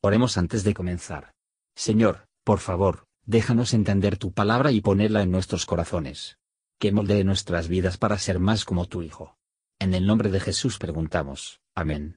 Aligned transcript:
Oremos 0.00 0.38
antes 0.38 0.62
de 0.62 0.74
comenzar. 0.74 1.32
Señor, 1.74 2.28
por 2.44 2.60
favor, 2.60 3.06
déjanos 3.26 3.74
entender 3.74 4.16
tu 4.16 4.32
palabra 4.32 4.70
y 4.70 4.80
ponerla 4.80 5.22
en 5.22 5.32
nuestros 5.32 5.66
corazones. 5.66 6.38
Que 6.78 6.92
moldee 6.92 7.24
nuestras 7.24 7.66
vidas 7.66 7.98
para 7.98 8.16
ser 8.18 8.38
más 8.38 8.64
como 8.64 8.86
tu 8.86 9.02
Hijo. 9.02 9.36
En 9.80 9.94
el 9.94 10.06
nombre 10.06 10.30
de 10.30 10.38
Jesús 10.38 10.78
preguntamos. 10.78 11.60
Amén. 11.74 12.16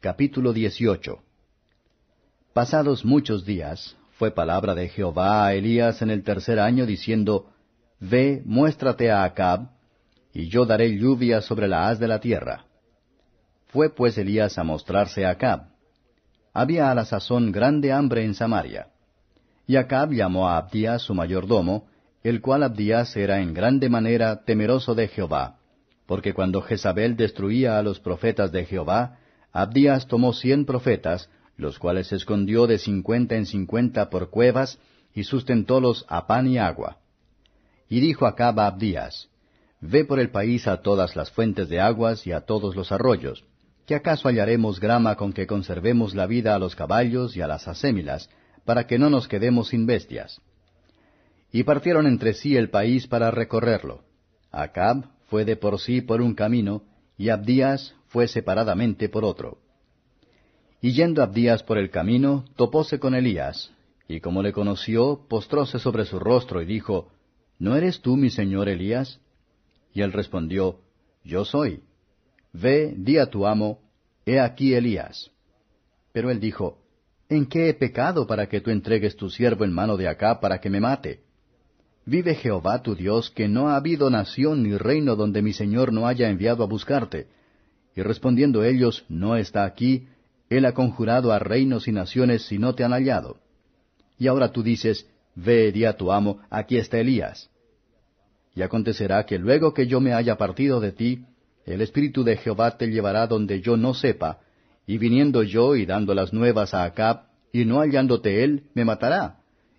Capítulo 0.00 0.52
18 0.52 1.22
Pasados 2.52 3.06
muchos 3.06 3.46
días, 3.46 3.96
fue 4.18 4.30
palabra 4.30 4.74
de 4.74 4.90
Jehová 4.90 5.46
a 5.46 5.54
Elías 5.54 6.02
en 6.02 6.10
el 6.10 6.22
tercer 6.22 6.60
año, 6.60 6.84
diciendo, 6.84 7.50
Ve, 7.98 8.42
muéstrate 8.44 9.10
a 9.10 9.24
Acab, 9.24 9.70
y 10.34 10.48
yo 10.48 10.66
daré 10.66 10.98
lluvia 10.98 11.40
sobre 11.40 11.66
la 11.66 11.88
haz 11.88 11.98
de 11.98 12.08
la 12.08 12.20
tierra. 12.20 12.66
Fue 13.68 13.88
pues 13.88 14.18
Elías 14.18 14.58
a 14.58 14.64
mostrarse 14.64 15.24
a 15.24 15.30
Acab. 15.30 15.73
Había 16.54 16.88
a 16.92 16.94
la 16.94 17.04
sazón 17.04 17.50
grande 17.50 17.90
hambre 17.90 18.24
en 18.24 18.32
Samaria. 18.32 18.86
Y 19.66 19.74
Acab 19.74 20.12
llamó 20.12 20.48
a 20.48 20.56
Abdías 20.56 21.02
su 21.02 21.12
mayordomo, 21.12 21.88
el 22.22 22.40
cual 22.40 22.62
Abdías 22.62 23.16
era 23.16 23.40
en 23.40 23.52
grande 23.52 23.88
manera 23.88 24.44
temeroso 24.44 24.94
de 24.94 25.08
Jehová, 25.08 25.58
porque 26.06 26.32
cuando 26.32 26.62
Jezabel 26.62 27.16
destruía 27.16 27.76
a 27.76 27.82
los 27.82 27.98
profetas 27.98 28.52
de 28.52 28.64
Jehová, 28.66 29.18
Abdías 29.52 30.06
tomó 30.06 30.32
cien 30.32 30.64
profetas, 30.64 31.28
los 31.56 31.80
cuales 31.80 32.12
escondió 32.12 32.68
de 32.68 32.78
cincuenta 32.78 33.34
en 33.34 33.46
cincuenta 33.46 34.08
por 34.08 34.30
cuevas, 34.30 34.78
y 35.12 35.24
sustentólos 35.24 36.06
a 36.08 36.28
pan 36.28 36.46
y 36.46 36.58
agua. 36.58 36.98
Y 37.88 37.98
dijo 37.98 38.26
Acab 38.26 38.60
a 38.60 38.66
Abdías, 38.68 39.28
Ve 39.80 40.04
por 40.04 40.20
el 40.20 40.30
país 40.30 40.68
a 40.68 40.82
todas 40.82 41.16
las 41.16 41.32
fuentes 41.32 41.68
de 41.68 41.80
aguas 41.80 42.26
y 42.28 42.32
a 42.32 42.42
todos 42.42 42.76
los 42.76 42.92
arroyos, 42.92 43.44
que 43.86 43.94
acaso 43.94 44.28
hallaremos 44.28 44.80
grama 44.80 45.16
con 45.16 45.32
que 45.32 45.46
conservemos 45.46 46.14
la 46.14 46.26
vida 46.26 46.54
a 46.54 46.58
los 46.58 46.74
caballos 46.74 47.36
y 47.36 47.42
a 47.42 47.46
las 47.46 47.68
asémilas, 47.68 48.30
para 48.64 48.86
que 48.86 48.98
no 48.98 49.10
nos 49.10 49.28
quedemos 49.28 49.68
sin 49.68 49.86
bestias. 49.86 50.40
Y 51.52 51.64
partieron 51.64 52.06
entre 52.06 52.34
sí 52.34 52.56
el 52.56 52.70
país 52.70 53.06
para 53.06 53.30
recorrerlo. 53.30 54.02
Acab 54.50 55.04
fue 55.26 55.44
de 55.44 55.56
por 55.56 55.78
sí 55.80 56.00
por 56.00 56.22
un 56.22 56.34
camino, 56.34 56.82
y 57.16 57.28
Abdías 57.28 57.94
fue 58.08 58.26
separadamente 58.26 59.08
por 59.08 59.24
otro. 59.24 59.58
Y 60.80 60.92
yendo 60.92 61.22
Abdías 61.22 61.62
por 61.62 61.78
el 61.78 61.90
camino, 61.90 62.44
topóse 62.56 62.98
con 62.98 63.14
Elías, 63.14 63.72
y 64.08 64.20
como 64.20 64.42
le 64.42 64.52
conoció, 64.52 65.26
postróse 65.28 65.78
sobre 65.78 66.04
su 66.04 66.18
rostro 66.18 66.60
y 66.60 66.66
dijo, 66.66 67.10
¿No 67.58 67.76
eres 67.76 68.00
tú 68.00 68.16
mi 68.16 68.30
señor 68.30 68.68
Elías? 68.68 69.20
Y 69.92 70.02
él 70.02 70.12
respondió, 70.12 70.80
Yo 71.22 71.44
soy. 71.44 71.82
Ve, 72.54 72.94
di 72.96 73.18
a 73.18 73.26
tu 73.26 73.46
amo, 73.46 73.80
he 74.24 74.38
aquí 74.40 74.74
Elías. 74.74 75.30
Pero 76.12 76.30
él 76.30 76.38
dijo, 76.38 76.78
¿En 77.28 77.46
qué 77.46 77.68
he 77.68 77.74
pecado 77.74 78.26
para 78.26 78.48
que 78.48 78.60
tú 78.60 78.70
entregues 78.70 79.16
tu 79.16 79.28
siervo 79.28 79.64
en 79.64 79.72
mano 79.72 79.96
de 79.96 80.06
acá 80.06 80.38
para 80.40 80.60
que 80.60 80.70
me 80.70 80.80
mate? 80.80 81.20
Vive 82.06 82.34
Jehová 82.34 82.80
tu 82.82 82.94
Dios, 82.94 83.30
que 83.30 83.48
no 83.48 83.70
ha 83.70 83.76
habido 83.76 84.08
nación 84.08 84.62
ni 84.62 84.76
reino 84.76 85.16
donde 85.16 85.42
mi 85.42 85.52
Señor 85.52 85.92
no 85.92 86.06
haya 86.06 86.28
enviado 86.28 86.62
a 86.62 86.66
buscarte. 86.66 87.26
Y 87.96 88.02
respondiendo 88.02 88.62
ellos, 88.62 89.04
No 89.08 89.36
está 89.36 89.64
aquí, 89.64 90.06
Él 90.48 90.64
ha 90.66 90.74
conjurado 90.74 91.32
a 91.32 91.40
reinos 91.40 91.88
y 91.88 91.92
naciones 91.92 92.46
si 92.46 92.58
no 92.58 92.74
te 92.74 92.84
han 92.84 92.92
hallado. 92.92 93.38
Y 94.16 94.28
ahora 94.28 94.52
tú 94.52 94.62
dices, 94.62 95.08
Ve, 95.34 95.72
di 95.72 95.84
a 95.86 95.96
tu 95.96 96.12
amo, 96.12 96.38
aquí 96.50 96.76
está 96.76 96.98
Elías. 96.98 97.50
Y 98.54 98.62
acontecerá 98.62 99.24
que 99.26 99.38
luego 99.38 99.74
que 99.74 99.88
yo 99.88 100.00
me 100.00 100.12
haya 100.12 100.36
partido 100.36 100.78
de 100.78 100.92
ti, 100.92 101.24
el 101.66 101.80
Espíritu 101.80 102.24
de 102.24 102.36
Jehová 102.36 102.76
te 102.76 102.88
llevará 102.88 103.26
donde 103.26 103.60
yo 103.60 103.76
no 103.76 103.94
sepa, 103.94 104.40
y 104.86 104.98
viniendo 104.98 105.42
yo 105.42 105.76
y 105.76 105.86
dando 105.86 106.14
las 106.14 106.32
nuevas 106.32 106.74
a 106.74 106.84
Acab, 106.84 107.22
y 107.52 107.64
no 107.64 107.78
hallándote 107.78 108.44
él, 108.44 108.64
me 108.74 108.84
matará. 108.84 109.38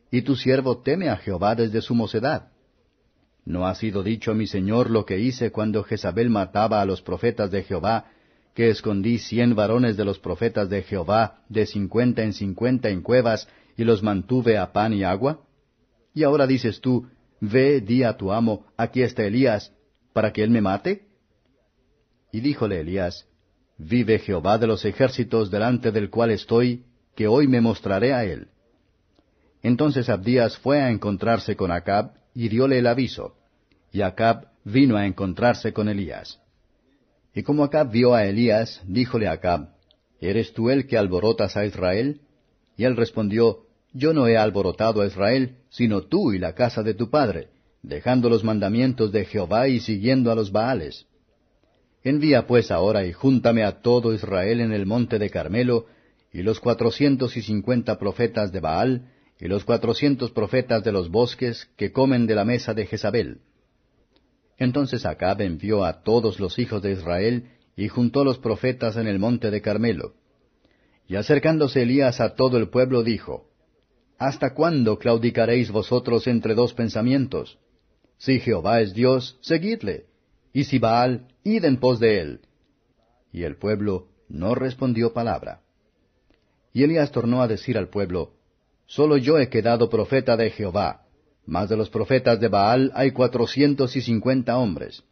Y 0.10 0.22
tu 0.22 0.36
siervo 0.36 0.78
teme 0.80 1.10
a 1.10 1.18
Jehová 1.18 1.56
desde 1.56 1.82
su 1.82 1.94
mocedad. 1.94 2.50
¿No 3.46 3.68
ha 3.68 3.76
sido 3.76 4.02
dicho 4.02 4.34
mi 4.34 4.48
señor 4.48 4.90
lo 4.90 5.06
que 5.06 5.20
hice 5.20 5.52
cuando 5.52 5.84
Jezabel 5.84 6.30
mataba 6.30 6.82
a 6.82 6.86
los 6.86 7.02
profetas 7.02 7.52
de 7.52 7.64
Jehová, 7.64 8.06
que 8.56 8.70
escondí 8.70 9.20
cien 9.20 9.54
varones 9.54 9.98
de 9.98 10.06
los 10.06 10.18
profetas 10.18 10.70
de 10.70 10.82
Jehová 10.82 11.42
de 11.50 11.66
cincuenta 11.66 12.24
en 12.24 12.34
cincuenta 12.34 12.90
en 12.90 13.02
cuevas, 13.02 13.48
y 13.78 13.84
los 13.84 14.02
mantuve 14.02 14.58
a 14.58 14.72
pan 14.72 14.94
y 14.94 15.04
agua? 15.04 15.42
Y 16.14 16.24
ahora 16.24 16.48
dices 16.48 16.80
tú, 16.82 17.08
Ve, 17.42 17.82
di 17.82 18.04
a 18.04 18.16
tu 18.18 18.32
amo, 18.32 18.66
aquí 18.78 19.02
está 19.04 19.24
Elías, 19.24 19.72
para 20.14 20.32
que 20.32 20.44
él 20.44 20.50
me 20.50 20.62
mate. 20.62 21.05
Y 22.36 22.42
díjole 22.42 22.82
Elías, 22.82 23.26
Vive 23.78 24.20
Jehová 24.20 24.58
de 24.58 24.68
los 24.68 24.84
ejércitos 24.84 25.50
delante 25.50 25.94
del 25.94 26.10
cual 26.10 26.32
estoy, 26.32 26.84
que 27.16 27.30
hoy 27.30 27.48
me 27.48 27.62
mostraré 27.62 28.14
a 28.14 28.26
él. 28.26 28.50
Entonces 29.64 30.10
Abdías 30.10 30.58
fue 30.58 30.82
a 30.82 30.90
encontrarse 30.90 31.56
con 31.56 31.72
Acab 31.72 32.12
y 32.34 32.50
diole 32.50 32.80
el 32.80 32.88
aviso, 32.88 33.38
y 33.94 34.02
Acab 34.02 34.50
vino 34.66 34.98
a 34.98 35.06
encontrarse 35.06 35.72
con 35.72 35.88
Elías. 35.88 36.42
Y 37.34 37.44
como 37.44 37.64
Acab 37.64 37.90
vio 37.90 38.14
a 38.14 38.26
Elías, 38.26 38.82
díjole 38.86 39.30
Acab, 39.30 39.70
¿Eres 40.20 40.52
tú 40.52 40.70
el 40.70 40.88
que 40.88 40.98
alborotas 40.98 41.56
a 41.56 41.66
Israel? 41.66 42.20
Y 42.76 42.84
él 42.84 42.98
respondió, 42.98 43.60
Yo 43.94 44.14
no 44.14 44.28
he 44.28 44.36
alborotado 44.36 45.00
a 45.00 45.08
Israel, 45.08 45.56
sino 45.70 46.02
tú 46.02 46.34
y 46.34 46.40
la 46.40 46.54
casa 46.54 46.84
de 46.84 46.96
tu 46.96 47.10
padre, 47.10 47.48
dejando 47.82 48.28
los 48.28 48.44
mandamientos 48.44 49.14
de 49.14 49.24
Jehová 49.24 49.70
y 49.70 49.80
siguiendo 49.80 50.34
a 50.34 50.36
los 50.36 50.52
Baales. 50.52 51.08
Envía 52.06 52.46
pues 52.46 52.70
ahora 52.70 53.04
y 53.04 53.14
júntame 53.14 53.64
a 53.64 53.82
todo 53.82 54.14
Israel 54.14 54.62
en 54.62 54.72
el 54.72 54.86
monte 54.86 55.18
de 55.18 55.32
Carmelo, 55.32 55.88
y 56.32 56.44
los 56.44 56.60
cuatrocientos 56.60 57.36
y 57.36 57.42
cincuenta 57.42 57.98
profetas 57.98 58.52
de 58.52 58.60
Baal, 58.60 59.12
y 59.40 59.48
los 59.48 59.66
cuatrocientos 59.66 60.30
profetas 60.30 60.84
de 60.84 60.92
los 60.92 61.10
bosques 61.10 61.68
que 61.76 61.92
comen 61.92 62.28
de 62.28 62.36
la 62.36 62.46
mesa 62.46 62.76
de 62.76 62.86
Jezabel. 62.86 63.40
Entonces 64.60 65.04
Acab 65.04 65.42
envió 65.42 65.84
a 65.84 66.04
todos 66.04 66.40
los 66.40 66.60
hijos 66.60 66.84
de 66.84 66.92
Israel, 66.92 67.50
y 67.76 67.88
juntó 67.88 68.24
los 68.24 68.38
profetas 68.38 68.98
en 68.98 69.08
el 69.08 69.18
monte 69.18 69.50
de 69.50 69.62
Carmelo. 69.64 70.14
Y 71.08 71.16
acercándose 71.16 71.82
Elías 71.82 72.22
a 72.22 72.36
todo 72.36 72.58
el 72.58 72.70
pueblo 72.70 73.02
dijo, 73.02 73.50
¿Hasta 74.20 74.54
cuándo 74.54 75.00
claudicaréis 75.00 75.72
vosotros 75.72 76.28
entre 76.28 76.54
dos 76.54 76.76
pensamientos? 76.76 77.58
Si 78.20 78.40
Jehová 78.40 78.82
es 78.82 78.94
Dios, 78.94 79.40
seguidle, 79.42 80.06
y 80.54 80.66
si 80.66 80.78
Baal, 80.78 81.30
id 81.46 81.64
en 81.64 81.78
pos 81.78 82.00
de 82.00 82.20
él. 82.20 82.42
Y 83.32 83.44
el 83.44 83.56
pueblo 83.56 84.08
no 84.28 84.56
respondió 84.56 85.14
palabra. 85.14 85.62
Y 86.74 86.84
Elías 86.84 87.12
tornó 87.12 87.42
a 87.42 87.48
decir 87.48 87.78
al 87.78 87.88
pueblo, 87.88 88.34
Solo 88.88 89.18
yo 89.18 89.38
he 89.38 89.48
quedado 89.48 89.90
profeta 89.90 90.36
de 90.36 90.50
Jehová, 90.50 91.06
mas 91.46 91.70
de 91.70 91.78
los 91.78 91.90
profetas 91.90 92.40
de 92.40 92.48
Baal 92.48 92.92
hay 92.96 93.12
cuatrocientos 93.12 93.96
y 93.96 94.02
cincuenta 94.02 94.58
hombres. 94.58 95.04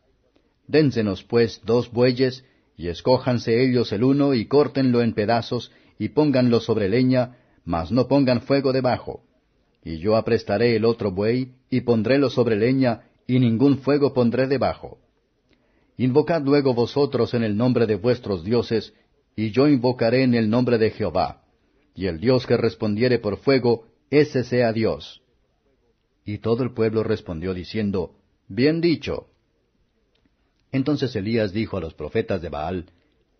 Dénsenos 0.67 1.23
pues 1.23 1.61
dos 1.63 1.91
bueyes, 1.91 2.43
y 2.75 2.87
escójanse 2.87 3.63
ellos 3.63 3.91
el 3.91 4.03
uno, 4.03 4.33
y 4.33 4.45
córtenlo 4.45 5.01
en 5.01 5.13
pedazos, 5.13 5.71
y 5.99 6.09
pónganlo 6.09 6.59
sobre 6.59 6.89
leña, 6.89 7.37
mas 7.63 7.91
no 7.91 8.07
pongan 8.07 8.41
fuego 8.41 8.73
debajo. 8.73 9.23
Y 9.83 9.99
yo 9.99 10.15
aprestaré 10.15 10.75
el 10.75 10.85
otro 10.85 11.11
buey, 11.11 11.53
y 11.69 11.81
pondrélo 11.81 12.31
sobre 12.31 12.55
leña, 12.55 13.03
y 13.27 13.39
ningún 13.39 13.77
fuego 13.79 14.13
pondré 14.13 14.47
debajo. 14.47 15.02
Invocad 15.97 16.41
luego 16.41 16.73
vosotros 16.73 17.33
en 17.33 17.43
el 17.43 17.55
nombre 17.55 17.85
de 17.85 17.95
vuestros 17.95 18.43
dioses, 18.43 18.93
y 19.35 19.51
yo 19.51 19.67
invocaré 19.67 20.23
en 20.23 20.33
el 20.33 20.49
nombre 20.49 20.77
de 20.77 20.91
Jehová. 20.91 21.43
Y 21.95 22.07
el 22.07 22.19
Dios 22.19 22.47
que 22.47 22.57
respondiere 22.57 23.19
por 23.19 23.37
fuego, 23.37 23.87
ese 24.09 24.43
sea 24.43 24.73
Dios. 24.73 25.21
Y 26.25 26.39
todo 26.39 26.63
el 26.63 26.73
pueblo 26.73 27.03
respondió 27.03 27.53
diciendo, 27.53 28.15
Bien 28.47 28.81
dicho. 28.81 29.27
Entonces 30.71 31.15
Elías 31.15 31.53
dijo 31.53 31.77
a 31.77 31.81
los 31.81 31.93
profetas 31.93 32.41
de 32.41 32.49
Baal, 32.49 32.85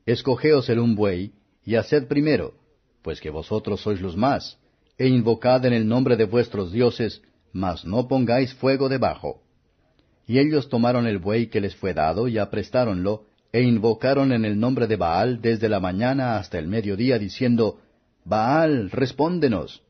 Escogeos 0.06 0.69
el 0.69 0.79
un 0.79 0.95
buey, 0.95 1.33
y 1.65 1.75
haced 1.75 2.07
primero, 2.07 2.53
pues 3.01 3.21
que 3.21 3.29
vosotros 3.29 3.81
sois 3.81 4.01
los 4.01 4.17
más, 4.17 4.59
e 4.97 5.07
invocad 5.07 5.65
en 5.65 5.73
el 5.73 5.88
nombre 5.88 6.15
de 6.15 6.25
vuestros 6.25 6.71
dioses, 6.71 7.21
mas 7.51 7.85
no 7.85 8.07
pongáis 8.07 8.53
fuego 8.53 8.89
debajo. 8.89 9.43
Y 10.25 10.39
ellos 10.39 10.69
tomaron 10.69 11.05
el 11.07 11.17
buey 11.19 11.47
que 11.47 11.61
les 11.61 11.75
fue 11.75 11.93
dado 11.93 12.27
y 12.27 12.37
aprestáronlo, 12.37 13.25
e 13.51 13.61
invocaron 13.61 14.31
en 14.31 14.45
el 14.45 14.59
nombre 14.59 14.87
de 14.87 14.95
Baal 14.95 15.41
desde 15.41 15.69
la 15.69 15.79
mañana 15.79 16.37
hasta 16.37 16.57
el 16.57 16.67
mediodía, 16.67 17.19
diciendo, 17.19 17.79
Baal, 18.25 18.89
respóndenos. 18.89 19.83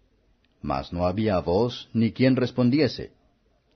Mas 0.62 0.92
no 0.92 1.06
había 1.06 1.40
voz 1.40 1.90
ni 1.94 2.12
quien 2.12 2.36
respondiese. 2.36 3.12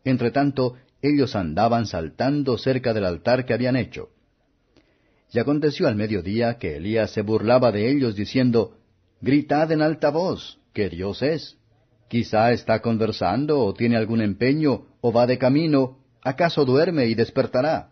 Entretanto, 0.04 0.76
ellos 1.02 1.36
andaban 1.36 1.86
saltando 1.86 2.58
cerca 2.58 2.94
del 2.94 3.06
altar 3.06 3.46
que 3.46 3.54
habían 3.54 3.76
hecho. 3.76 4.10
Y 5.32 5.40
aconteció 5.40 5.88
al 5.88 5.96
mediodía 5.96 6.58
que 6.58 6.78
Elías 6.78 7.12
se 7.12 7.22
burlaba 7.22 7.72
de 7.72 7.92
ellos, 7.92 8.16
diciendo, 8.16 8.78
Gritad 9.22 9.72
en 9.72 9.82
alta 9.82 10.10
voz, 10.10 10.60
que 10.74 10.90
Dios 10.90 11.22
es. 11.22 11.58
Quizá 12.08 12.52
está 12.52 12.82
conversando, 12.82 13.60
o 13.64 13.74
tiene 13.74 13.98
algún 13.98 14.22
empeño, 14.22 14.86
o 15.02 15.12
va 15.12 15.28
de 15.28 15.38
camino, 15.38 15.98
¿acaso 16.28 16.66
duerme 16.66 17.08
y 17.08 17.16
despertará? 17.16 17.92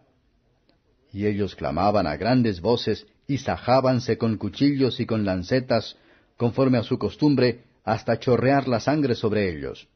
Y 1.14 1.26
ellos 1.26 1.56
clamaban 1.56 2.06
a 2.06 2.18
grandes 2.18 2.60
voces 2.60 3.08
y 3.28 3.38
sajábanse 3.38 4.18
con 4.18 4.38
cuchillos 4.38 5.00
y 5.00 5.06
con 5.06 5.24
lancetas 5.24 5.96
conforme 6.36 6.78
a 6.78 6.84
su 6.84 6.98
costumbre, 6.98 7.64
hasta 7.86 8.20
chorrear 8.20 8.68
la 8.68 8.80
sangre 8.80 9.16
sobre 9.16 9.50
ellos. 9.50 9.88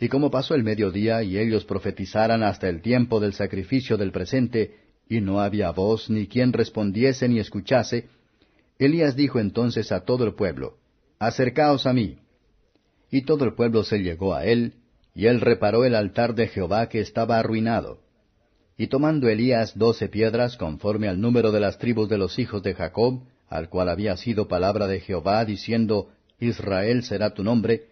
Y 0.00 0.08
como 0.08 0.30
pasó 0.30 0.54
el 0.54 0.62
mediodía 0.62 1.22
y 1.22 1.36
ellos 1.36 1.64
profetizaran 1.64 2.42
hasta 2.42 2.68
el 2.68 2.80
tiempo 2.80 3.20
del 3.20 3.34
sacrificio 3.34 3.98
del 3.98 4.12
presente, 4.12 4.78
y 5.06 5.20
no 5.20 5.40
había 5.40 5.72
voz 5.72 6.08
ni 6.08 6.26
quien 6.26 6.54
respondiese 6.54 7.28
ni 7.28 7.38
escuchase, 7.38 8.08
Elías 8.78 9.14
dijo 9.14 9.40
entonces 9.40 9.92
a 9.92 10.04
todo 10.04 10.24
el 10.24 10.34
pueblo, 10.34 10.78
Acercaos 11.18 11.86
a 11.86 11.92
mí. 11.92 12.16
Y 13.10 13.22
todo 13.22 13.44
el 13.44 13.52
pueblo 13.52 13.82
se 13.82 13.98
llegó 13.98 14.34
a 14.34 14.46
él, 14.46 14.79
y 15.14 15.26
él 15.26 15.40
reparó 15.40 15.84
el 15.84 15.94
altar 15.94 16.34
de 16.34 16.48
Jehová 16.48 16.88
que 16.88 17.00
estaba 17.00 17.38
arruinado. 17.38 18.00
Y 18.76 18.86
tomando 18.86 19.28
Elías 19.28 19.76
doce 19.76 20.08
piedras 20.08 20.56
conforme 20.56 21.08
al 21.08 21.20
número 21.20 21.52
de 21.52 21.60
las 21.60 21.78
tribus 21.78 22.08
de 22.08 22.18
los 22.18 22.38
hijos 22.38 22.62
de 22.62 22.74
Jacob, 22.74 23.22
al 23.48 23.68
cual 23.68 23.88
había 23.88 24.16
sido 24.16 24.48
palabra 24.48 24.86
de 24.86 25.00
Jehová, 25.00 25.44
diciendo, 25.44 26.08
Israel 26.38 27.02
será 27.02 27.34
tu 27.34 27.44
nombre, 27.44 27.88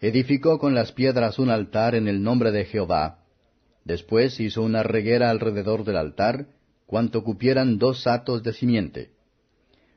edificó 0.00 0.58
con 0.58 0.74
las 0.74 0.92
piedras 0.92 1.38
un 1.38 1.50
altar 1.50 1.94
en 1.94 2.08
el 2.08 2.22
nombre 2.22 2.50
de 2.50 2.64
Jehová. 2.64 3.20
Después 3.84 4.40
hizo 4.40 4.62
una 4.62 4.82
reguera 4.82 5.30
alrededor 5.30 5.84
del 5.84 5.98
altar, 5.98 6.46
cuanto 6.86 7.22
cupieran 7.22 7.78
dos 7.78 8.02
satos 8.02 8.42
de 8.42 8.52
simiente. 8.54 9.10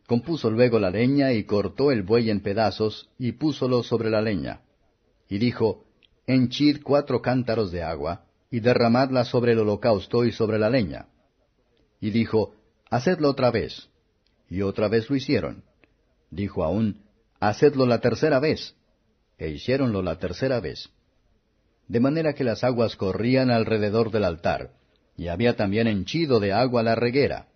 Compuso 0.06 0.50
luego 0.52 0.80
la 0.80 0.90
leña 0.90 1.34
y 1.34 1.44
cortó 1.44 1.92
el 1.92 2.04
buey 2.04 2.30
en 2.30 2.42
pedazos 2.42 3.10
y 3.18 3.34
púsolo 3.34 3.84
sobre 3.84 4.10
la 4.10 4.22
leña. 4.22 4.62
Y 5.30 5.38
dijo, 5.38 5.87
Henchid 6.28 6.82
cuatro 6.84 7.22
cántaros 7.22 7.72
de 7.72 7.82
agua, 7.84 8.26
y 8.52 8.60
derramadla 8.60 9.24
sobre 9.24 9.54
el 9.54 9.60
holocausto 9.60 10.26
y 10.26 10.32
sobre 10.32 10.60
la 10.60 10.70
leña. 10.70 11.08
Y 12.02 12.12
dijo, 12.12 12.54
Hacedlo 12.90 13.30
otra 13.30 13.50
vez. 13.50 13.90
Y 14.50 14.62
otra 14.62 14.88
vez 14.90 15.10
lo 15.10 15.16
hicieron. 15.16 15.64
Dijo 16.30 16.64
aún, 16.64 17.02
Hacedlo 17.40 17.86
la 17.86 18.00
tercera 18.00 18.40
vez. 18.40 18.76
E 19.38 19.50
hiciéronlo 19.50 20.02
la 20.02 20.20
tercera 20.20 20.60
vez. 20.60 20.90
De 21.88 22.00
manera 22.00 22.34
que 22.34 22.44
las 22.44 22.64
aguas 22.64 22.96
corrían 22.96 23.50
alrededor 23.50 24.12
del 24.12 24.26
altar, 24.26 24.72
y 25.16 25.30
había 25.30 25.56
también 25.56 25.88
henchido 25.88 26.40
de 26.40 26.52
agua 26.52 26.84
la 26.84 26.96
reguera. 26.96 27.48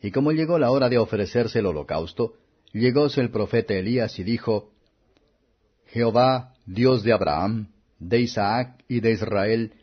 Y 0.00 0.10
como 0.10 0.32
llegó 0.32 0.58
la 0.58 0.70
hora 0.70 0.88
de 0.88 0.98
ofrecerse 0.98 1.58
el 1.58 1.66
holocausto, 1.66 2.34
llegóse 2.72 3.20
el 3.20 3.30
profeta 3.30 3.74
Elías 3.74 4.18
y 4.18 4.24
dijo, 4.24 4.72
Jehová, 5.88 6.54
Dios 6.64 7.02
de 7.02 7.12
Abraham, 7.12 7.68
de 8.00 8.20
Isaac 8.20 8.82
y 8.88 9.00
de 9.00 9.12
Israel, 9.12 9.74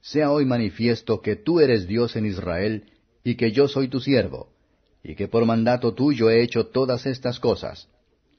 sea 0.00 0.32
hoy 0.32 0.44
manifiesto 0.44 1.20
que 1.20 1.36
tú 1.36 1.60
eres 1.60 1.86
Dios 1.86 2.16
en 2.16 2.26
Israel, 2.26 2.84
y 3.22 3.36
que 3.36 3.52
yo 3.52 3.68
soy 3.68 3.88
tu 3.88 4.00
siervo, 4.00 4.48
y 5.02 5.14
que 5.14 5.28
por 5.28 5.44
mandato 5.44 5.94
tuyo 5.94 6.30
he 6.30 6.42
hecho 6.42 6.66
todas 6.66 7.06
estas 7.06 7.38
cosas. 7.38 7.88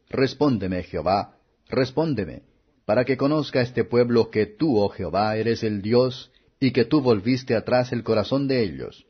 Respóndeme, 0.10 0.84
Jehová, 0.84 1.36
respóndeme, 1.70 2.44
para 2.86 3.06
que 3.06 3.18
conozca 3.18 3.62
este 3.62 3.84
pueblo 3.84 4.30
que 4.30 4.46
tú, 4.46 4.78
oh 4.78 4.90
Jehová, 4.90 5.36
eres 5.36 5.64
el 5.64 5.82
Dios, 5.82 6.32
y 6.60 6.72
que 6.72 6.86
tú 6.86 7.02
volviste 7.02 7.56
atrás 7.56 7.92
el 7.92 8.04
corazón 8.04 8.48
de 8.48 8.64
ellos. 8.64 9.06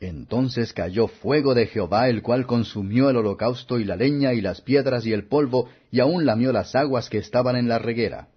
Entonces 0.00 0.72
cayó 0.72 1.06
fuego 1.06 1.54
de 1.54 1.66
Jehová, 1.66 2.08
el 2.08 2.22
cual 2.22 2.46
consumió 2.46 3.08
el 3.10 3.18
holocausto 3.18 3.78
y 3.78 3.84
la 3.84 3.94
leña 3.94 4.32
y 4.32 4.40
las 4.40 4.60
piedras 4.60 5.06
y 5.06 5.12
el 5.12 5.28
polvo, 5.28 5.68
y 5.92 6.00
aun 6.00 6.26
lamió 6.26 6.52
las 6.52 6.74
aguas 6.74 7.08
que 7.08 7.18
estaban 7.18 7.54
en 7.54 7.68
la 7.68 7.78
reguera. 7.78 8.28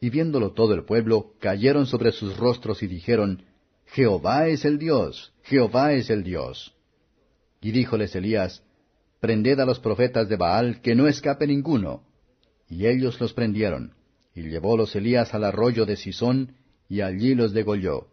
Y 0.00 0.10
viéndolo 0.10 0.52
todo 0.52 0.74
el 0.74 0.84
pueblo, 0.84 1.34
cayeron 1.40 1.86
sobre 1.86 2.12
sus 2.12 2.36
rostros 2.36 2.82
y 2.82 2.86
dijeron, 2.86 3.42
Jehová 3.86 4.48
es 4.48 4.64
el 4.64 4.78
Dios, 4.78 5.32
Jehová 5.42 5.92
es 5.92 6.10
el 6.10 6.22
Dios. 6.22 6.74
Y 7.60 7.72
díjoles 7.72 8.14
Elías, 8.14 8.62
Prended 9.20 9.58
a 9.58 9.64
los 9.66 9.80
profetas 9.80 10.28
de 10.28 10.36
Baal, 10.36 10.80
que 10.80 10.94
no 10.94 11.08
escape 11.08 11.46
ninguno. 11.46 12.04
Y 12.68 12.86
ellos 12.86 13.20
los 13.20 13.32
prendieron, 13.32 13.94
y 14.34 14.42
llevólos 14.42 14.94
Elías 14.94 15.34
al 15.34 15.42
arroyo 15.42 15.84
de 15.86 15.96
Sisón, 15.96 16.54
y 16.88 17.00
allí 17.00 17.34
los 17.34 17.52
degolló. 17.52 18.08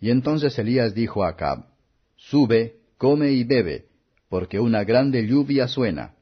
Y 0.00 0.10
entonces 0.10 0.56
Elías 0.58 0.94
dijo 0.94 1.24
a 1.24 1.30
Acab, 1.30 1.66
Sube, 2.16 2.76
come 2.96 3.32
y 3.32 3.42
bebe, 3.42 3.86
porque 4.28 4.60
una 4.60 4.84
grande 4.84 5.26
lluvia 5.26 5.66
suena. 5.66 6.14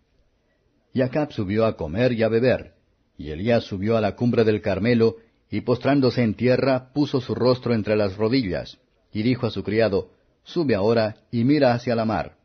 Y 0.94 1.02
Acab 1.02 1.32
subió 1.32 1.67
a 1.67 1.76
comer 1.76 2.12
y 2.12 2.23
a 2.23 2.29
beber, 2.29 2.75
y 3.19 3.31
Elías 3.31 3.65
subió 3.65 3.97
a 3.97 4.01
la 4.01 4.15
cumbre 4.15 4.45
del 4.45 4.61
Carmelo, 4.61 5.17
y 5.51 5.61
postrándose 5.61 6.23
en 6.23 6.35
tierra, 6.35 6.93
puso 6.93 7.21
su 7.21 7.35
rostro 7.35 7.75
entre 7.75 7.97
las 7.97 8.17
rodillas, 8.17 8.79
y 9.13 9.23
dijo 9.23 9.47
a 9.47 9.51
su 9.51 9.63
criado, 9.63 10.11
Sube 10.43 10.75
ahora 10.75 11.17
y 11.31 11.45
mira 11.45 11.75
hacia 11.75 11.97
la 11.97 12.05
mar. 12.05 12.37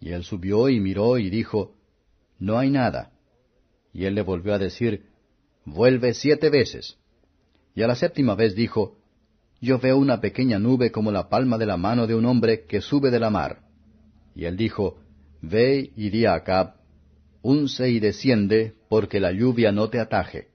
Y 0.00 0.12
él 0.12 0.24
subió 0.24 0.68
y 0.68 0.80
miró 0.80 1.18
y 1.18 1.28
dijo, 1.28 1.74
No 2.38 2.58
hay 2.58 2.70
nada. 2.70 3.12
Y 3.92 4.04
él 4.04 4.14
le 4.14 4.22
volvió 4.22 4.54
a 4.54 4.58
decir, 4.58 5.04
Vuelve 5.64 6.14
siete 6.14 6.50
veces. 6.50 6.96
Y 7.74 7.82
a 7.82 7.86
la 7.86 7.94
séptima 7.94 8.34
vez 8.34 8.54
dijo, 8.54 8.96
Yo 9.60 9.78
veo 9.78 9.98
una 9.98 10.20
pequeña 10.20 10.58
nube 10.58 10.90
como 10.90 11.12
la 11.12 11.28
palma 11.28 11.58
de 11.58 11.66
la 11.66 11.76
mano 11.76 12.06
de 12.06 12.14
un 12.14 12.24
hombre 12.24 12.64
que 12.66 12.80
sube 12.80 13.10
de 13.10 13.20
la 13.20 13.30
mar. 13.30 13.60
Y 14.34 14.46
él 14.46 14.56
dijo, 14.56 14.98
Ve 15.42 15.92
y 15.94 16.10
di 16.10 16.24
a 16.24 16.34
Acab, 16.34 16.74
unce 17.42 17.90
y 17.90 18.00
desciende, 18.00 18.74
porque 18.88 19.20
la 19.20 19.32
lluvia 19.32 19.72
no 19.72 19.90
te 19.90 20.00
ataje. 20.00 20.48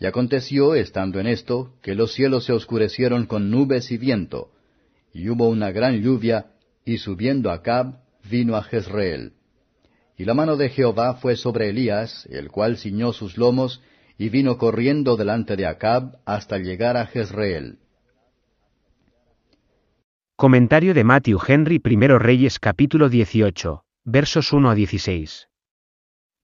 Y 0.00 0.06
aconteció, 0.06 0.74
estando 0.74 1.18
en 1.18 1.26
esto, 1.26 1.74
que 1.82 1.94
los 1.94 2.12
cielos 2.12 2.44
se 2.44 2.52
oscurecieron 2.52 3.26
con 3.26 3.50
nubes 3.50 3.90
y 3.90 3.98
viento, 3.98 4.52
y 5.12 5.28
hubo 5.28 5.48
una 5.48 5.72
gran 5.72 6.00
lluvia, 6.00 6.46
y 6.84 6.98
subiendo 6.98 7.50
Acab, 7.50 8.00
vino 8.30 8.56
a 8.56 8.62
Jezreel. 8.62 9.32
Y 10.16 10.24
la 10.24 10.34
mano 10.34 10.56
de 10.56 10.68
Jehová 10.68 11.14
fue 11.14 11.36
sobre 11.36 11.70
Elías, 11.70 12.26
el 12.30 12.48
cual 12.48 12.76
ciñó 12.76 13.12
sus 13.12 13.36
lomos, 13.36 13.82
y 14.16 14.28
vino 14.30 14.58
corriendo 14.58 15.16
delante 15.16 15.56
de 15.56 15.66
Acab 15.66 16.18
hasta 16.24 16.58
llegar 16.58 16.96
a 16.96 17.06
Jezreel. 17.06 17.78
Comentario 20.36 20.94
de 20.94 21.02
Matthew 21.02 21.38
Henry 21.46 21.82
I 21.84 21.96
Reyes 22.18 22.60
capítulo 22.60 23.08
18, 23.08 23.82
versos 24.04 24.52
1 24.52 24.70
a 24.70 24.74
16. 24.74 25.48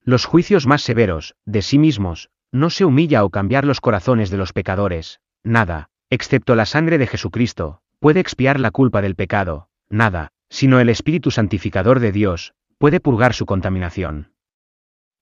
Los 0.06 0.26
juicios 0.26 0.66
más 0.66 0.82
severos, 0.82 1.34
de 1.46 1.62
sí 1.62 1.78
mismos, 1.78 2.28
no 2.52 2.68
se 2.68 2.84
humilla 2.84 3.24
o 3.24 3.30
cambiar 3.30 3.64
los 3.64 3.80
corazones 3.80 4.28
de 4.28 4.36
los 4.36 4.52
pecadores, 4.52 5.20
nada, 5.42 5.88
excepto 6.10 6.54
la 6.54 6.66
sangre 6.66 6.98
de 6.98 7.06
Jesucristo, 7.06 7.80
puede 8.00 8.20
expiar 8.20 8.60
la 8.60 8.70
culpa 8.70 9.00
del 9.00 9.14
pecado, 9.14 9.68
nada, 9.88 10.32
sino 10.50 10.78
el 10.78 10.90
Espíritu 10.90 11.30
Santificador 11.30 12.00
de 12.00 12.12
Dios, 12.12 12.52
puede 12.76 13.00
purgar 13.00 13.32
su 13.32 13.46
contaminación. 13.46 14.32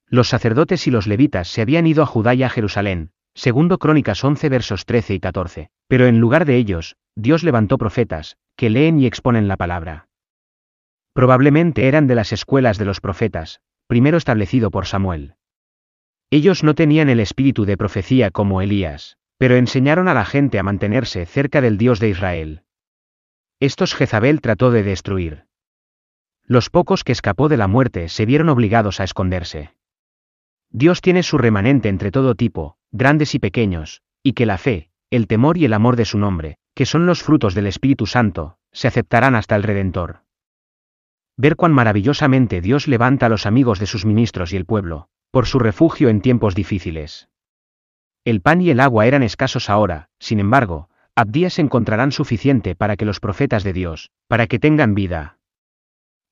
Los 0.08 0.28
sacerdotes 0.28 0.88
y 0.88 0.90
los 0.90 1.06
levitas 1.06 1.46
se 1.46 1.62
habían 1.62 1.86
ido 1.86 2.02
a 2.02 2.06
Judá 2.06 2.34
y 2.34 2.42
a 2.42 2.50
Jerusalén, 2.50 3.12
segundo 3.34 3.78
Crónicas 3.78 4.22
11 4.24 4.48
versos 4.48 4.84
13 4.84 5.14
y 5.14 5.20
14, 5.20 5.70
pero 5.86 6.06
en 6.06 6.18
lugar 6.18 6.44
de 6.44 6.56
ellos, 6.56 6.96
Dios 7.14 7.44
levantó 7.44 7.78
profetas, 7.78 8.36
que 8.56 8.68
leen 8.68 8.98
y 8.98 9.06
exponen 9.06 9.46
la 9.46 9.56
palabra. 9.56 10.08
Probablemente 11.12 11.86
eran 11.86 12.08
de 12.08 12.16
las 12.16 12.32
escuelas 12.32 12.78
de 12.78 12.84
los 12.84 13.00
profetas, 13.00 13.60
primero 13.92 14.16
establecido 14.16 14.70
por 14.70 14.86
Samuel. 14.86 15.34
Ellos 16.30 16.64
no 16.64 16.74
tenían 16.74 17.10
el 17.10 17.20
espíritu 17.20 17.66
de 17.66 17.76
profecía 17.76 18.30
como 18.30 18.62
Elías, 18.62 19.18
pero 19.36 19.56
enseñaron 19.56 20.08
a 20.08 20.14
la 20.14 20.24
gente 20.24 20.58
a 20.58 20.62
mantenerse 20.62 21.26
cerca 21.26 21.60
del 21.60 21.76
Dios 21.76 22.00
de 22.00 22.08
Israel. 22.08 22.62
Estos 23.60 23.94
Jezabel 23.94 24.40
trató 24.40 24.70
de 24.70 24.82
destruir. 24.82 25.44
Los 26.42 26.70
pocos 26.70 27.04
que 27.04 27.12
escapó 27.12 27.50
de 27.50 27.58
la 27.58 27.68
muerte 27.68 28.08
se 28.08 28.24
vieron 28.24 28.48
obligados 28.48 28.98
a 28.98 29.04
esconderse. 29.04 29.74
Dios 30.70 31.02
tiene 31.02 31.22
su 31.22 31.36
remanente 31.36 31.90
entre 31.90 32.10
todo 32.10 32.34
tipo, 32.34 32.78
grandes 32.92 33.34
y 33.34 33.40
pequeños, 33.40 34.00
y 34.22 34.32
que 34.32 34.46
la 34.46 34.56
fe, 34.56 34.88
el 35.10 35.26
temor 35.26 35.58
y 35.58 35.66
el 35.66 35.74
amor 35.74 35.96
de 35.96 36.06
su 36.06 36.16
nombre, 36.16 36.56
que 36.74 36.86
son 36.86 37.04
los 37.04 37.22
frutos 37.22 37.54
del 37.54 37.66
Espíritu 37.66 38.06
Santo, 38.06 38.56
se 38.72 38.88
aceptarán 38.88 39.34
hasta 39.34 39.54
el 39.54 39.64
Redentor 39.64 40.21
ver 41.36 41.56
cuán 41.56 41.72
maravillosamente 41.72 42.60
Dios 42.60 42.88
levanta 42.88 43.26
a 43.26 43.28
los 43.28 43.46
amigos 43.46 43.78
de 43.78 43.86
sus 43.86 44.04
ministros 44.04 44.52
y 44.52 44.56
el 44.56 44.66
pueblo, 44.66 45.08
por 45.30 45.46
su 45.46 45.58
refugio 45.58 46.08
en 46.08 46.20
tiempos 46.20 46.54
difíciles. 46.54 47.28
El 48.24 48.40
pan 48.40 48.60
y 48.60 48.70
el 48.70 48.80
agua 48.80 49.06
eran 49.06 49.22
escasos 49.22 49.68
ahora, 49.70 50.08
sin 50.18 50.38
embargo, 50.38 50.88
Abdías 51.14 51.58
encontrarán 51.58 52.12
suficiente 52.12 52.74
para 52.74 52.96
que 52.96 53.04
los 53.04 53.20
profetas 53.20 53.64
de 53.64 53.72
Dios, 53.72 54.10
para 54.28 54.46
que 54.46 54.58
tengan 54.58 54.94
vida. 54.94 55.38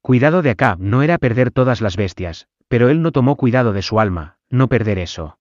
Cuidado 0.00 0.42
de 0.42 0.50
Acab 0.50 0.78
no 0.80 1.02
era 1.02 1.18
perder 1.18 1.50
todas 1.50 1.80
las 1.80 1.96
bestias, 1.96 2.46
pero 2.68 2.88
él 2.88 3.02
no 3.02 3.12
tomó 3.12 3.36
cuidado 3.36 3.72
de 3.72 3.82
su 3.82 4.00
alma, 4.00 4.38
no 4.48 4.68
perder 4.68 4.98
eso. 4.98 5.38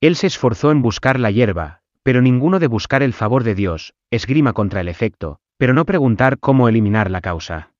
Él 0.00 0.14
se 0.14 0.28
esforzó 0.28 0.70
en 0.70 0.80
buscar 0.80 1.18
la 1.18 1.30
hierba, 1.30 1.80
pero 2.02 2.22
ninguno 2.22 2.58
de 2.60 2.68
buscar 2.68 3.02
el 3.02 3.12
favor 3.12 3.44
de 3.44 3.54
Dios, 3.54 3.94
esgrima 4.10 4.52
contra 4.52 4.80
el 4.80 4.88
efecto, 4.88 5.40
pero 5.56 5.74
no 5.74 5.84
preguntar 5.84 6.38
cómo 6.38 6.68
eliminar 6.68 7.10
la 7.10 7.20
causa. 7.20 7.72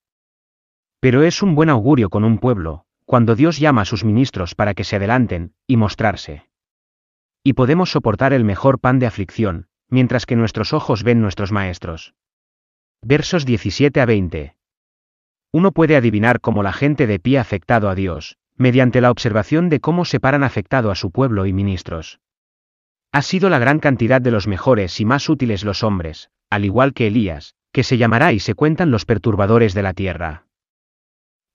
Pero 1.01 1.23
es 1.23 1.43
un 1.43 1.55
buen 1.55 1.69
augurio 1.69 2.11
con 2.11 2.25
un 2.25 2.39
pueblo, 2.39 2.85
cuando 3.05 3.37
Dios 3.37 3.59
llama 3.59 3.83
a 3.83 3.85
sus 3.85 4.05
ministros 4.05 4.55
para 4.55 4.75
que 4.75 4.85
se 4.85 4.97
adelanten, 4.97 5.55
y 5.67 5.77
mostrarse. 5.77 6.49
Y 7.45 7.53
podemos 7.53 7.91
soportar 7.91 8.33
el 8.33 8.45
mejor 8.45 8.81
pan 8.81 8.99
de 8.99 9.07
aflicción, 9.07 9.69
mientras 9.89 10.27
que 10.27 10.37
nuestros 10.37 10.73
ojos 10.73 11.05
ven 11.05 11.21
nuestros 11.21 11.53
maestros. 11.53 12.15
Versos 13.01 13.47
17 13.47 14.01
a 14.01 14.07
20. 14.07 14.57
Uno 15.53 15.73
puede 15.73 15.97
adivinar 15.97 16.41
cómo 16.41 16.63
la 16.63 16.73
gente 16.73 17.07
de 17.07 17.19
pie 17.19 17.39
ha 17.39 17.43
afectado 17.43 17.89
a 17.89 17.95
Dios, 17.95 18.37
mediante 18.57 19.01
la 19.01 19.11
observación 19.11 19.69
de 19.69 19.81
cómo 19.81 20.05
separan 20.05 20.43
afectado 20.43 20.91
a 20.91 20.97
su 20.97 21.11
pueblo 21.13 21.47
y 21.47 21.53
ministros. 21.53 22.21
Ha 23.13 23.23
sido 23.23 23.49
la 23.49 23.59
gran 23.59 23.79
cantidad 23.79 24.21
de 24.21 24.33
los 24.33 24.49
mejores 24.49 25.01
y 25.01 25.05
más 25.05 25.29
útiles 25.29 25.65
los 25.65 25.83
hombres, 25.83 26.31
al 26.51 26.65
igual 26.65 26.93
que 26.93 27.07
Elías, 27.07 27.55
que 27.73 27.85
se 27.85 27.97
llamará 27.97 28.33
y 28.33 28.41
se 28.41 28.55
cuentan 28.55 28.91
los 28.91 29.07
perturbadores 29.07 29.73
de 29.73 29.83
la 29.83 29.95
tierra. 29.95 30.48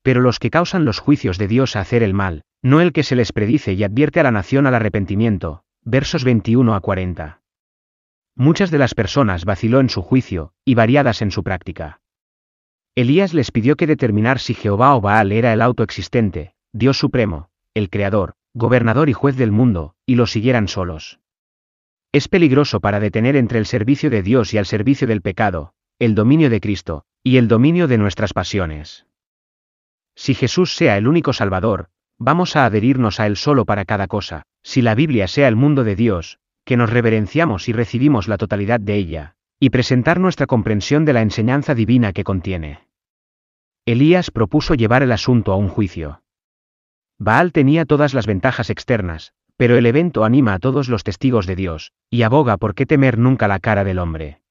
Pero 0.03 0.21
los 0.21 0.37
que 0.37 0.51
causan 0.51 0.85
los 0.85 0.99
juicios 0.99 1.37
de 1.37 1.47
Dios 1.47 1.75
a 1.75 1.81
hacer 1.81 2.03
el 2.03 2.13
mal, 2.13 2.43
no 2.61 2.81
el 2.81 2.93
que 2.93 3.03
se 3.03 3.15
les 3.15 3.31
predice 3.31 3.73
y 3.73 3.83
advierte 3.83 4.19
a 4.19 4.23
la 4.23 4.31
nación 4.31 4.67
al 4.67 4.75
arrepentimiento. 4.75 5.63
Versos 5.81 6.23
21 6.23 6.75
a 6.75 6.79
40. 6.79 7.41
Muchas 8.35 8.71
de 8.71 8.77
las 8.77 8.93
personas 8.93 9.45
vaciló 9.45 9.79
en 9.79 9.89
su 9.89 10.01
juicio, 10.01 10.53
y 10.65 10.75
variadas 10.75 11.21
en 11.21 11.31
su 11.31 11.43
práctica. 11.43 12.01
Elías 12.95 13.33
les 13.33 13.51
pidió 13.51 13.75
que 13.75 13.87
determinar 13.87 14.39
si 14.39 14.53
Jehová 14.53 14.95
o 14.95 15.01
Baal 15.01 15.31
era 15.31 15.51
el 15.53 15.61
autoexistente, 15.61 16.53
Dios 16.71 16.97
supremo, 16.97 17.49
el 17.73 17.89
Creador, 17.89 18.33
gobernador 18.53 19.09
y 19.09 19.13
juez 19.13 19.35
del 19.35 19.51
mundo, 19.51 19.95
y 20.05 20.15
lo 20.15 20.27
siguieran 20.27 20.67
solos. 20.67 21.19
Es 22.11 22.27
peligroso 22.27 22.79
para 22.79 22.99
detener 22.99 23.35
entre 23.35 23.57
el 23.57 23.65
servicio 23.65 24.09
de 24.09 24.21
Dios 24.21 24.53
y 24.53 24.57
al 24.57 24.65
servicio 24.65 25.07
del 25.07 25.21
pecado, 25.21 25.73
el 25.97 26.13
dominio 26.13 26.49
de 26.49 26.61
Cristo, 26.61 27.05
y 27.23 27.37
el 27.37 27.47
dominio 27.47 27.87
de 27.87 27.97
nuestras 27.97 28.33
pasiones. 28.33 29.05
Si 30.15 30.33
Jesús 30.33 30.75
sea 30.75 30.97
el 30.97 31.07
único 31.07 31.33
Salvador, 31.33 31.89
vamos 32.17 32.55
a 32.55 32.65
adherirnos 32.65 33.19
a 33.19 33.27
Él 33.27 33.37
solo 33.37 33.65
para 33.65 33.85
cada 33.85 34.07
cosa, 34.07 34.43
si 34.61 34.81
la 34.81 34.95
Biblia 34.95 35.27
sea 35.27 35.47
el 35.47 35.55
mundo 35.55 35.83
de 35.83 35.95
Dios, 35.95 36.39
que 36.65 36.77
nos 36.77 36.89
reverenciamos 36.89 37.67
y 37.67 37.73
recibimos 37.73 38.27
la 38.27 38.37
totalidad 38.37 38.79
de 38.79 38.95
ella, 38.95 39.35
y 39.59 39.69
presentar 39.69 40.19
nuestra 40.19 40.47
comprensión 40.47 41.05
de 41.05 41.13
la 41.13 41.21
enseñanza 41.21 41.75
divina 41.75 42.13
que 42.13 42.23
contiene. 42.23 42.87
Elías 43.85 44.31
propuso 44.31 44.75
llevar 44.75 45.03
el 45.03 45.11
asunto 45.11 45.51
a 45.51 45.57
un 45.57 45.67
juicio. 45.67 46.21
Baal 47.19 47.51
tenía 47.51 47.85
todas 47.85 48.13
las 48.13 48.25
ventajas 48.25 48.69
externas, 48.69 49.33
pero 49.57 49.77
el 49.77 49.85
evento 49.85 50.23
anima 50.23 50.53
a 50.53 50.59
todos 50.59 50.89
los 50.89 51.03
testigos 51.03 51.45
de 51.45 51.55
Dios, 51.55 51.91
y 52.09 52.23
aboga 52.23 52.57
por 52.57 52.75
qué 52.75 52.85
temer 52.85 53.17
nunca 53.17 53.47
la 53.47 53.59
cara 53.59 53.83
del 53.83 53.99
hombre. 53.99 54.41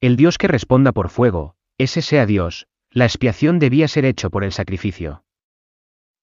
El 0.00 0.16
Dios 0.16 0.38
que 0.38 0.48
responda 0.48 0.92
por 0.92 1.08
fuego, 1.08 1.56
ese 1.78 2.02
sea 2.02 2.26
Dios, 2.26 2.68
la 2.96 3.04
expiación 3.04 3.58
debía 3.58 3.88
ser 3.88 4.06
hecho 4.06 4.30
por 4.30 4.42
el 4.42 4.52
sacrificio. 4.52 5.22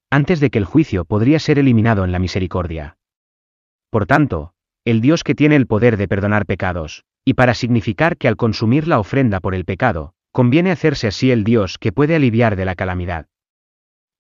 Antes 0.10 0.40
de 0.40 0.50
que 0.50 0.58
el 0.58 0.66
juicio 0.66 1.06
podría 1.06 1.38
ser 1.38 1.60
eliminado 1.60 2.04
en 2.04 2.12
la 2.12 2.18
misericordia. 2.18 2.98
Por 3.92 4.08
tanto, 4.08 4.56
el 4.84 5.00
Dios 5.00 5.24
que 5.24 5.36
tiene 5.36 5.56
el 5.56 5.68
poder 5.68 5.98
de 5.98 6.08
perdonar 6.08 6.48
pecados, 6.48 7.06
y 7.24 7.36
para 7.36 7.54
significar 7.54 8.18
que 8.18 8.28
al 8.28 8.38
consumir 8.38 8.88
la 8.88 8.98
ofrenda 8.98 9.40
por 9.40 9.54
el 9.54 9.66
pecado, 9.66 10.16
conviene 10.32 10.72
hacerse 10.72 11.06
así 11.06 11.30
el 11.30 11.44
Dios 11.44 11.78
que 11.78 11.92
puede 11.92 12.16
aliviar 12.16 12.56
de 12.56 12.66
la 12.66 12.74
calamidad. 12.74 13.28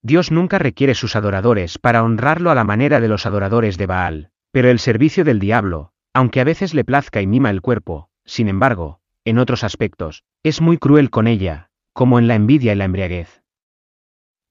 Dios 0.03 0.31
nunca 0.31 0.60
requiere 0.60 0.93
sus 0.93 1.15
adoradores 1.15 1.79
para 1.79 2.03
honrarlo 2.03 2.51
a 2.51 2.55
la 2.55 2.63
manera 2.63 3.00
de 3.00 3.07
los 3.07 3.25
adoradores 3.25 3.79
de 3.79 3.88
Baal, 3.88 4.29
pero 4.51 4.69
el 4.69 4.77
servicio 4.77 5.24
del 5.24 5.39
diablo, 5.39 5.91
aunque 6.13 6.39
a 6.39 6.43
veces 6.43 6.75
le 6.75 6.86
plazca 6.86 7.19
y 7.19 7.25
mima 7.25 7.50
el 7.50 7.62
cuerpo, 7.62 8.10
sin 8.25 8.48
embargo, 8.48 9.00
en 9.25 9.39
otros 9.39 9.63
aspectos, 9.63 10.24
es 10.43 10.62
muy 10.62 10.77
cruel 10.77 11.10
con 11.10 11.25
ella, 11.25 11.72
como 11.93 12.19
en 12.19 12.27
la 12.27 12.35
envidia 12.35 12.73
y 12.73 12.75
la 12.75 12.85
embriaguez. 12.85 13.43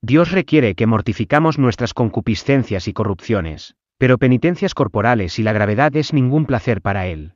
Dios 0.01 0.33
requiere 0.33 0.75
que 0.75 0.87
mortificamos 0.87 1.59
nuestras 1.59 1.95
concupiscencias 1.95 2.89
y 2.89 2.93
corrupciones, 2.93 3.77
pero 3.99 4.19
penitencias 4.19 4.75
corporales 4.75 5.39
y 5.39 5.43
la 5.43 5.53
gravedad 5.53 5.95
es 5.97 6.13
ningún 6.13 6.47
placer 6.47 6.83
para 6.83 7.07
Él. 7.07 7.35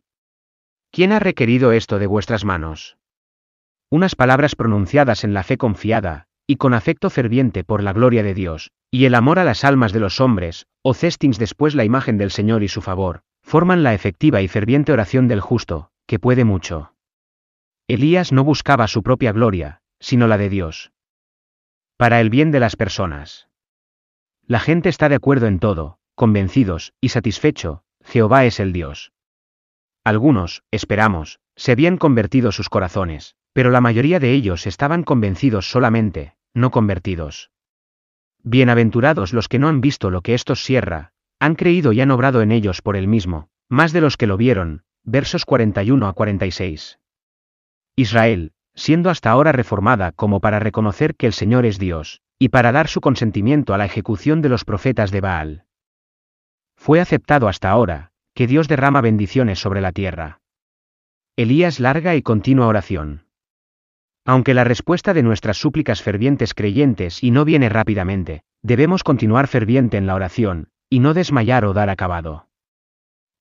¿Quién 0.91 1.13
ha 1.13 1.21
requerido 1.21 1.73
esto 1.73 1.99
de 1.99 2.07
vuestras 2.07 2.45
manos? 2.45 2.97
Unas 3.91 4.17
palabras 4.17 4.57
pronunciadas 4.57 5.23
en 5.23 5.33
la 5.33 5.45
fe 5.45 5.59
confiada, 5.59 6.27
y 6.47 6.57
con 6.57 6.75
afecto 6.75 7.11
ferviente 7.11 7.63
por 7.63 7.83
la 7.83 7.93
gloria 7.93 8.23
de 8.23 8.35
Dios, 8.35 8.73
y 8.91 9.05
el 9.05 9.15
amor 9.15 9.39
a 9.39 9.45
las 9.45 9.65
almas 9.65 9.93
de 9.93 10.01
los 10.01 10.21
hombres, 10.21 10.67
o 10.83 10.95
cestings 10.95 11.39
después 11.39 11.75
la 11.75 11.85
imagen 11.85 12.19
del 12.19 12.31
Señor 12.31 12.63
y 12.65 12.69
su 12.69 12.83
favor, 12.83 13.21
forman 13.43 13.83
la 13.83 13.95
efectiva 13.95 14.43
y 14.43 14.49
ferviente 14.49 14.93
oración 14.93 15.29
del 15.29 15.41
justo, 15.41 15.91
que 16.07 16.19
puede 16.19 16.45
mucho. 16.45 16.95
Elías 17.89 18.33
no 18.33 18.43
buscaba 18.43 18.89
su 18.89 19.05
propia 19.05 19.31
gloria, 19.31 19.83
sino 20.01 20.27
la 20.27 20.39
de 20.39 20.49
Dios. 20.49 20.93
Para 21.97 22.21
el 22.21 22.31
bien 22.31 22.51
de 22.51 22.61
las 22.61 22.77
personas. 22.77 23.49
La 24.47 24.61
gente 24.61 24.89
está 24.89 25.09
de 25.09 25.17
acuerdo 25.17 25.47
en 25.47 25.59
todo, 25.59 25.99
convencidos 26.15 26.93
y 27.01 27.09
satisfecho, 27.09 27.83
Jehová 28.05 28.45
es 28.45 28.61
el 28.61 28.73
Dios. 28.73 29.13
Algunos, 30.05 30.63
esperamos, 30.71 31.41
se 31.57 31.73
habían 31.73 31.97
convertido 31.97 32.53
sus 32.53 32.69
corazones, 32.69 33.35
pero 33.53 33.71
la 33.71 33.81
mayoría 33.81 34.21
de 34.21 34.33
ellos 34.33 34.67
estaban 34.67 35.03
convencidos 35.03 35.71
solamente, 35.71 36.37
no 36.55 36.71
convertidos. 36.71 37.51
Bienaventurados 38.43 39.33
los 39.33 39.49
que 39.49 39.59
no 39.59 39.69
han 39.69 39.81
visto 39.81 40.11
lo 40.11 40.21
que 40.21 40.35
estos 40.35 40.63
cierra, 40.63 41.13
han 41.41 41.55
creído 41.55 41.93
y 41.93 42.01
han 42.01 42.11
obrado 42.11 42.43
en 42.43 42.53
ellos 42.53 42.83
por 42.83 42.97
él 42.97 43.09
mismo, 43.09 43.49
más 43.69 43.93
de 43.93 44.01
los 44.01 44.17
que 44.17 44.27
lo 44.27 44.37
vieron, 44.37 44.85
versos 45.03 45.45
41 45.45 46.07
a 46.07 46.13
46. 46.13 46.99
Israel, 47.97 48.53
siendo 48.77 49.11
hasta 49.11 49.31
ahora 49.31 49.53
reformada 49.53 50.13
como 50.13 50.41
para 50.41 50.61
reconocer 50.61 51.17
que 51.17 51.27
el 51.27 51.33
Señor 51.33 51.67
es 51.67 51.79
Dios, 51.79 52.21
y 52.39 52.51
para 52.51 52.71
dar 52.71 52.89
su 52.89 53.01
consentimiento 53.01 53.75
a 53.75 53.79
la 53.79 53.87
ejecución 53.87 54.43
de 54.43 54.51
los 54.51 54.65
profetas 54.65 55.11
de 55.11 55.21
Baal. 55.21 55.65
Fue 56.77 57.01
aceptado 57.01 57.49
hasta 57.49 57.71
ahora, 57.71 58.13
que 58.35 58.47
Dios 58.47 58.69
derrama 58.69 59.01
bendiciones 59.01 59.59
sobre 59.59 59.81
la 59.81 59.93
tierra. 59.93 60.41
Elías 61.37 61.81
larga 61.81 62.15
y 62.15 62.23
continua 62.23 62.67
oración. 62.67 63.27
Aunque 64.27 64.55
la 64.55 64.65
respuesta 64.65 65.15
de 65.15 65.23
nuestras 65.23 65.57
súplicas 65.57 66.03
fervientes 66.03 66.53
creyentes 66.53 67.23
y 67.23 67.31
no 67.31 67.45
viene 67.45 67.69
rápidamente, 67.69 68.43
debemos 68.63 69.05
continuar 69.05 69.47
ferviente 69.47 69.97
en 69.97 70.07
la 70.07 70.15
oración, 70.15 70.69
y 70.91 71.01
no 71.01 71.15
desmayar 71.15 71.65
o 71.65 71.73
dar 71.73 71.89
acabado. 71.89 72.49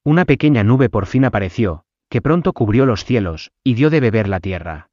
Una 0.03 0.25
pequeña 0.25 0.63
nube 0.63 0.89
por 0.89 1.07
fin 1.07 1.25
apareció, 1.25 1.83
que 2.09 2.21
pronto 2.21 2.53
cubrió 2.53 2.85
los 2.85 3.03
cielos, 3.03 3.51
y 3.63 3.73
dio 3.73 3.89
de 3.89 3.99
beber 3.99 4.29
la 4.29 4.39
tierra. 4.39 4.89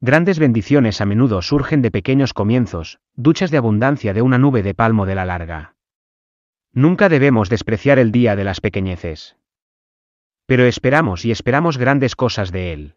Grandes 0.00 0.38
bendiciones 0.38 1.00
a 1.00 1.06
menudo 1.06 1.42
surgen 1.42 1.82
de 1.82 1.90
pequeños 1.90 2.32
comienzos, 2.32 3.00
duchas 3.14 3.50
de 3.50 3.58
abundancia 3.58 4.14
de 4.14 4.22
una 4.22 4.38
nube 4.38 4.62
de 4.62 4.74
palmo 4.74 5.06
de 5.06 5.14
la 5.14 5.24
larga. 5.24 5.74
Nunca 6.72 7.08
debemos 7.08 7.48
despreciar 7.48 7.98
el 7.98 8.12
día 8.12 8.36
de 8.36 8.44
las 8.44 8.60
pequeñeces. 8.60 9.36
Pero 10.46 10.64
esperamos 10.64 11.24
y 11.24 11.30
esperamos 11.30 11.78
grandes 11.78 12.16
cosas 12.16 12.50
de 12.50 12.72
él 12.72 12.94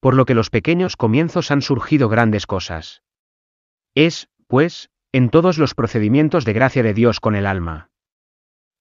por 0.00 0.14
lo 0.14 0.26
que 0.26 0.34
los 0.34 0.50
pequeños 0.50 0.96
comienzos 0.96 1.50
han 1.50 1.62
surgido 1.62 2.08
grandes 2.08 2.46
cosas. 2.46 3.02
Es, 3.94 4.28
pues, 4.46 4.90
en 5.12 5.30
todos 5.30 5.58
los 5.58 5.74
procedimientos 5.74 6.44
de 6.44 6.52
gracia 6.52 6.82
de 6.82 6.94
Dios 6.94 7.20
con 7.20 7.34
el 7.34 7.46
alma. 7.46 7.90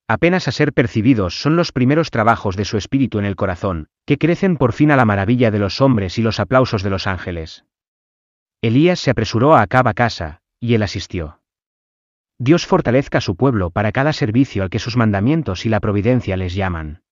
Apenas 0.10 0.48
a 0.48 0.54
ser 0.54 0.72
percibidos 0.72 1.42
son 1.42 1.58
los 1.58 1.74
primeros 1.74 2.12
trabajos 2.12 2.56
de 2.56 2.64
su 2.64 2.78
espíritu 2.78 3.20
en 3.20 3.26
el 3.26 3.36
corazón, 3.36 3.90
que 4.06 4.18
crecen 4.18 4.56
por 4.56 4.72
fin 4.72 4.92
a 4.92 4.96
la 4.96 5.04
maravilla 5.04 5.52
de 5.52 5.60
los 5.60 5.82
hombres 5.82 6.18
y 6.18 6.22
los 6.22 6.40
aplausos 6.40 6.82
de 6.82 6.90
los 6.90 7.08
ángeles. 7.08 7.66
Elías 8.62 9.00
se 9.02 9.12
apresuró 9.12 9.54
a 9.54 9.62
Acab 9.62 9.88
a 9.90 9.94
casa, 9.94 10.42
y 10.62 10.76
él 10.76 10.84
asistió. 10.84 11.42
Dios 12.40 12.66
fortalezca 12.66 13.18
a 13.18 13.22
su 13.22 13.36
pueblo 13.36 13.70
para 13.70 13.92
cada 13.92 14.14
servicio 14.14 14.64
al 14.64 14.70
que 14.70 14.80
sus 14.80 14.96
mandamientos 14.96 15.66
y 15.66 15.70
la 15.70 15.82
providencia 15.82 16.38
les 16.38 16.56
llaman. 16.56 17.04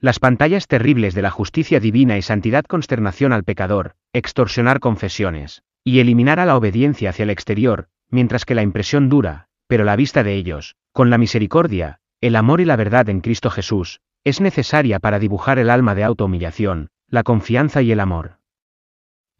Las 0.00 0.18
pantallas 0.18 0.66
terribles 0.66 1.14
de 1.14 1.22
la 1.22 1.30
justicia 1.30 1.78
divina 1.78 2.18
y 2.18 2.22
santidad 2.22 2.64
consternación 2.64 3.32
al 3.32 3.44
pecador, 3.44 3.94
extorsionar 4.12 4.80
confesiones, 4.80 5.62
y 5.84 6.00
eliminar 6.00 6.40
a 6.40 6.46
la 6.46 6.56
obediencia 6.56 7.10
hacia 7.10 7.22
el 7.22 7.30
exterior, 7.30 7.88
mientras 8.10 8.44
que 8.44 8.56
la 8.56 8.62
impresión 8.62 9.08
dura, 9.08 9.46
pero 9.68 9.84
la 9.84 9.96
vista 9.96 10.24
de 10.24 10.34
ellos, 10.34 10.76
con 10.94 11.10
la 11.10 11.18
misericordia, 11.18 11.98
el 12.20 12.36
amor 12.36 12.60
y 12.60 12.64
la 12.64 12.76
verdad 12.76 13.08
en 13.08 13.20
Cristo 13.20 13.50
Jesús, 13.50 14.00
es 14.22 14.40
necesaria 14.40 15.00
para 15.00 15.18
dibujar 15.18 15.58
el 15.58 15.68
alma 15.68 15.96
de 15.96 16.04
autohumillación, 16.04 16.88
la 17.08 17.24
confianza 17.24 17.82
y 17.82 17.90
el 17.90 17.98
amor. 17.98 18.38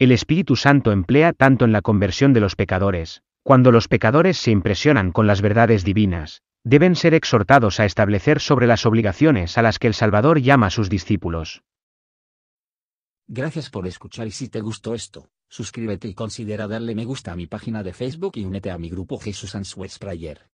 El 0.00 0.10
Espíritu 0.10 0.56
Santo 0.56 0.90
emplea 0.90 1.32
tanto 1.32 1.64
en 1.64 1.70
la 1.70 1.80
conversión 1.80 2.32
de 2.32 2.40
los 2.40 2.56
pecadores, 2.56 3.22
cuando 3.44 3.70
los 3.70 3.86
pecadores 3.86 4.36
se 4.36 4.50
impresionan 4.50 5.12
con 5.12 5.28
las 5.28 5.42
verdades 5.42 5.84
divinas, 5.84 6.42
deben 6.64 6.96
ser 6.96 7.14
exhortados 7.14 7.78
a 7.78 7.84
establecer 7.84 8.40
sobre 8.40 8.66
las 8.66 8.84
obligaciones 8.84 9.56
a 9.56 9.62
las 9.62 9.78
que 9.78 9.86
el 9.86 9.94
Salvador 9.94 10.40
llama 10.40 10.66
a 10.66 10.70
sus 10.70 10.90
discípulos. 10.90 11.62
Gracias 13.28 13.70
por 13.70 13.86
escuchar 13.86 14.26
y 14.26 14.32
si 14.32 14.48
te 14.48 14.60
gustó 14.60 14.92
esto, 14.92 15.28
suscríbete 15.48 16.08
y 16.08 16.14
considera 16.14 16.66
darle 16.66 16.96
me 16.96 17.04
gusta 17.04 17.30
a 17.30 17.36
mi 17.36 17.46
página 17.46 17.84
de 17.84 17.92
Facebook 17.92 18.32
y 18.34 18.44
únete 18.44 18.72
a 18.72 18.78
mi 18.78 18.90
grupo 18.90 19.20
Jesús 19.20 19.54
Answers 19.54 20.00
Prayer. 20.00 20.48